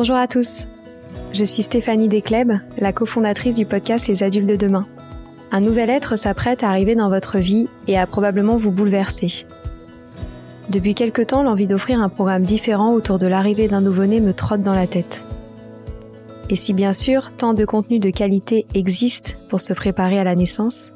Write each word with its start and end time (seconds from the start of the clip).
Bonjour 0.00 0.16
à 0.16 0.26
tous. 0.26 0.66
Je 1.34 1.44
suis 1.44 1.62
Stéphanie 1.62 2.08
Descleb, 2.08 2.52
la 2.78 2.90
cofondatrice 2.90 3.56
du 3.56 3.66
podcast 3.66 4.08
Les 4.08 4.22
adultes 4.22 4.48
de 4.48 4.56
demain. 4.56 4.86
Un 5.52 5.60
nouvel 5.60 5.90
être 5.90 6.16
s'apprête 6.16 6.62
à 6.62 6.70
arriver 6.70 6.94
dans 6.94 7.10
votre 7.10 7.36
vie 7.36 7.68
et 7.86 7.98
à 7.98 8.06
probablement 8.06 8.56
vous 8.56 8.70
bouleverser. 8.70 9.44
Depuis 10.70 10.94
quelque 10.94 11.20
temps, 11.20 11.42
l'envie 11.42 11.66
d'offrir 11.66 12.00
un 12.00 12.08
programme 12.08 12.44
différent 12.44 12.94
autour 12.94 13.18
de 13.18 13.26
l'arrivée 13.26 13.68
d'un 13.68 13.82
nouveau-né 13.82 14.22
me 14.22 14.32
trotte 14.32 14.62
dans 14.62 14.74
la 14.74 14.86
tête. 14.86 15.22
Et 16.48 16.56
si 16.56 16.72
bien 16.72 16.94
sûr, 16.94 17.32
tant 17.36 17.52
de 17.52 17.66
contenus 17.66 18.00
de 18.00 18.08
qualité 18.08 18.64
existent 18.72 19.32
pour 19.50 19.60
se 19.60 19.74
préparer 19.74 20.18
à 20.18 20.24
la 20.24 20.34
naissance, 20.34 20.92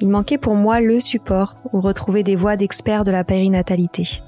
il 0.00 0.10
manquait 0.10 0.38
pour 0.38 0.54
moi 0.54 0.80
le 0.80 1.00
support 1.00 1.56
où 1.72 1.80
retrouver 1.80 2.22
des 2.22 2.36
voix 2.36 2.54
d'experts 2.54 3.02
de 3.02 3.10
la 3.10 3.24
périnatalité. 3.24 4.22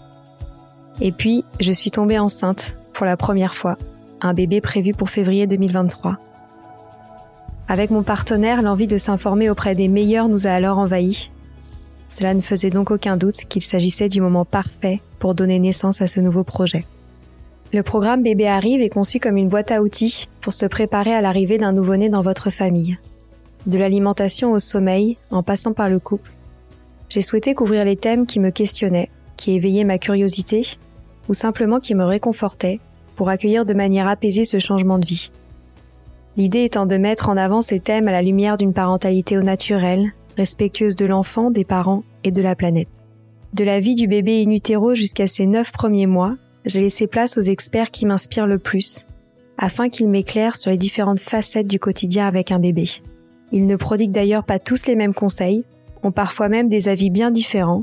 Et 1.00 1.12
puis, 1.12 1.44
je 1.60 1.70
suis 1.70 1.92
tombée 1.92 2.18
enceinte 2.18 2.74
pour 2.98 3.06
la 3.06 3.16
première 3.16 3.54
fois, 3.54 3.76
un 4.20 4.34
bébé 4.34 4.60
prévu 4.60 4.90
pour 4.92 5.08
février 5.08 5.46
2023. 5.46 6.18
Avec 7.68 7.90
mon 7.90 8.02
partenaire, 8.02 8.60
l'envie 8.60 8.88
de 8.88 8.98
s'informer 8.98 9.48
auprès 9.48 9.76
des 9.76 9.86
meilleurs 9.86 10.28
nous 10.28 10.48
a 10.48 10.50
alors 10.50 10.78
envahis. 10.78 11.30
Cela 12.08 12.34
ne 12.34 12.40
faisait 12.40 12.70
donc 12.70 12.90
aucun 12.90 13.16
doute 13.16 13.44
qu'il 13.48 13.62
s'agissait 13.62 14.08
du 14.08 14.20
moment 14.20 14.44
parfait 14.44 15.00
pour 15.20 15.36
donner 15.36 15.60
naissance 15.60 16.02
à 16.02 16.08
ce 16.08 16.18
nouveau 16.18 16.42
projet. 16.42 16.86
Le 17.72 17.84
programme 17.84 18.24
Bébé 18.24 18.48
Arrive 18.48 18.82
est 18.82 18.88
conçu 18.88 19.20
comme 19.20 19.36
une 19.36 19.48
boîte 19.48 19.70
à 19.70 19.80
outils 19.80 20.26
pour 20.40 20.52
se 20.52 20.66
préparer 20.66 21.14
à 21.14 21.20
l'arrivée 21.20 21.58
d'un 21.58 21.70
nouveau-né 21.70 22.08
dans 22.08 22.22
votre 22.22 22.50
famille. 22.50 22.98
De 23.66 23.78
l'alimentation 23.78 24.50
au 24.50 24.58
sommeil, 24.58 25.18
en 25.30 25.44
passant 25.44 25.72
par 25.72 25.88
le 25.88 26.00
couple, 26.00 26.32
j'ai 27.10 27.22
souhaité 27.22 27.54
couvrir 27.54 27.84
les 27.84 27.96
thèmes 27.96 28.26
qui 28.26 28.40
me 28.40 28.50
questionnaient, 28.50 29.08
qui 29.36 29.52
éveillaient 29.52 29.84
ma 29.84 29.98
curiosité, 29.98 30.62
ou 31.28 31.34
simplement 31.34 31.78
qui 31.78 31.94
me 31.94 32.04
réconfortaient 32.04 32.80
pour 33.18 33.30
accueillir 33.30 33.66
de 33.66 33.74
manière 33.74 34.06
apaisée 34.06 34.44
ce 34.44 34.60
changement 34.60 34.96
de 34.96 35.04
vie. 35.04 35.32
L'idée 36.36 36.62
étant 36.62 36.86
de 36.86 36.96
mettre 36.96 37.28
en 37.28 37.36
avant 37.36 37.62
ces 37.62 37.80
thèmes 37.80 38.06
à 38.06 38.12
la 38.12 38.22
lumière 38.22 38.56
d'une 38.56 38.72
parentalité 38.72 39.36
au 39.36 39.42
naturel, 39.42 40.12
respectueuse 40.36 40.94
de 40.94 41.04
l'enfant, 41.04 41.50
des 41.50 41.64
parents 41.64 42.04
et 42.22 42.30
de 42.30 42.40
la 42.40 42.54
planète. 42.54 42.86
De 43.54 43.64
la 43.64 43.80
vie 43.80 43.96
du 43.96 44.06
bébé 44.06 44.44
in 44.46 44.52
utero 44.52 44.94
jusqu'à 44.94 45.26
ses 45.26 45.46
neuf 45.46 45.72
premiers 45.72 46.06
mois, 46.06 46.36
j'ai 46.64 46.80
laissé 46.80 47.08
place 47.08 47.36
aux 47.36 47.42
experts 47.42 47.90
qui 47.90 48.06
m'inspirent 48.06 48.46
le 48.46 48.60
plus, 48.60 49.04
afin 49.58 49.88
qu'ils 49.88 50.08
m'éclairent 50.08 50.54
sur 50.54 50.70
les 50.70 50.76
différentes 50.76 51.18
facettes 51.18 51.66
du 51.66 51.80
quotidien 51.80 52.28
avec 52.28 52.52
un 52.52 52.60
bébé. 52.60 52.88
Ils 53.50 53.66
ne 53.66 53.74
prodiguent 53.74 54.12
d'ailleurs 54.12 54.44
pas 54.44 54.60
tous 54.60 54.86
les 54.86 54.94
mêmes 54.94 55.14
conseils, 55.14 55.64
ont 56.04 56.12
parfois 56.12 56.48
même 56.48 56.68
des 56.68 56.88
avis 56.88 57.10
bien 57.10 57.32
différents, 57.32 57.82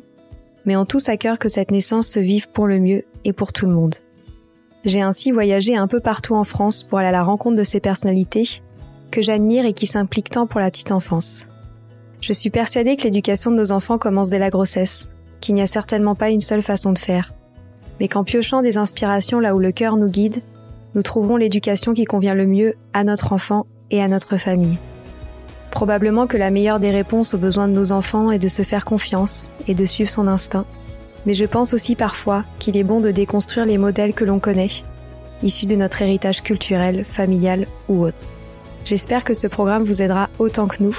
mais 0.64 0.78
ont 0.78 0.86
tous 0.86 1.10
à 1.10 1.18
cœur 1.18 1.40
que 1.40 1.50
cette 1.50 1.72
naissance 1.72 2.08
se 2.08 2.22
vive 2.22 2.50
pour 2.52 2.68
le 2.68 2.80
mieux 2.80 3.04
et 3.26 3.34
pour 3.34 3.52
tout 3.52 3.66
le 3.66 3.74
monde. 3.74 3.96
J'ai 4.86 5.02
ainsi 5.02 5.32
voyagé 5.32 5.76
un 5.76 5.88
peu 5.88 6.00
partout 6.00 6.36
en 6.36 6.44
France 6.44 6.84
pour 6.84 7.00
aller 7.00 7.08
à 7.08 7.12
la 7.12 7.24
rencontre 7.24 7.58
de 7.58 7.64
ces 7.64 7.80
personnalités 7.80 8.62
que 9.10 9.24
j'admire 9.24 9.66
et 9.66 9.74
qui 9.74 9.88
s'impliquent 9.88 10.30
tant 10.30 10.46
pour 10.46 10.60
la 10.60 10.70
petite 10.70 10.92
enfance. 10.92 11.48
Je 12.22 12.34
suis 12.34 12.52
persuadée 12.52 12.96
que 12.96 13.04
l'éducation 13.04 13.50
de 13.50 13.56
nos 13.56 13.72
enfants 13.72 13.98
commence 13.98 14.30
dès 14.30 14.40
la 14.40 14.52
grossesse, 14.52 15.08
qu'il 15.42 15.56
n'y 15.56 15.62
a 15.64 15.68
certainement 15.68 16.14
pas 16.14 16.30
une 16.30 16.42
seule 16.42 16.62
façon 16.62 16.92
de 16.92 17.00
faire, 17.00 17.34
mais 18.00 18.08
qu'en 18.08 18.24
piochant 18.24 18.62
des 18.62 18.78
inspirations 18.78 19.40
là 19.40 19.56
où 19.56 19.60
le 19.60 19.72
cœur 19.72 19.98
nous 19.98 20.10
guide, 20.10 20.42
nous 20.94 21.02
trouverons 21.02 21.38
l'éducation 21.38 21.94
qui 21.94 22.06
convient 22.06 22.36
le 22.36 22.46
mieux 22.46 22.76
à 22.94 23.04
notre 23.04 23.34
enfant 23.34 23.66
et 23.90 24.04
à 24.04 24.08
notre 24.08 24.38
famille. 24.38 24.78
Probablement 25.72 26.28
que 26.28 26.38
la 26.38 26.52
meilleure 26.52 26.80
des 26.80 26.92
réponses 26.92 27.34
aux 27.34 27.40
besoins 27.40 27.68
de 27.68 27.74
nos 27.74 27.92
enfants 27.92 28.32
est 28.32 28.40
de 28.40 28.48
se 28.48 28.62
faire 28.62 28.86
confiance 28.86 29.50
et 29.68 29.74
de 29.74 29.84
suivre 29.86 30.10
son 30.10 30.28
instinct, 30.28 30.66
mais 31.26 31.34
je 31.34 31.46
pense 31.46 31.74
aussi 31.74 31.96
parfois 31.96 32.44
qu'il 32.60 32.78
est 32.78 32.84
bon 32.84 33.00
de 33.00 33.12
déconstruire 33.12 33.66
les 33.66 33.78
modèles 33.78 34.14
que 34.14 34.26
l'on 34.26 34.40
connaît, 34.40 34.70
issus 35.44 35.66
de 35.66 35.76
notre 35.76 36.02
héritage 36.02 36.44
culturel, 36.44 37.06
familial 37.06 37.68
ou 37.90 38.06
autre. 38.06 38.22
J'espère 38.86 39.24
que 39.24 39.34
ce 39.34 39.48
programme 39.48 39.84
vous 39.84 40.02
aidera 40.02 40.30
autant 40.40 40.68
que 40.68 40.84
nous. 40.84 40.96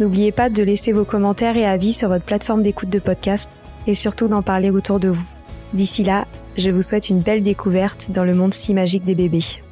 N'oubliez 0.00 0.32
pas 0.32 0.50
de 0.50 0.62
laisser 0.62 0.92
vos 0.92 1.04
commentaires 1.04 1.56
et 1.56 1.66
avis 1.66 1.92
sur 1.92 2.08
votre 2.08 2.24
plateforme 2.24 2.62
d'écoute 2.62 2.90
de 2.90 2.98
podcast 2.98 3.48
et 3.86 3.94
surtout 3.94 4.28
d'en 4.28 4.42
parler 4.42 4.70
autour 4.70 5.00
de 5.00 5.08
vous. 5.08 5.24
D'ici 5.72 6.02
là, 6.02 6.26
je 6.56 6.70
vous 6.70 6.82
souhaite 6.82 7.08
une 7.08 7.20
belle 7.20 7.42
découverte 7.42 8.10
dans 8.10 8.24
le 8.24 8.34
monde 8.34 8.54
si 8.54 8.74
magique 8.74 9.04
des 9.04 9.14
bébés. 9.14 9.65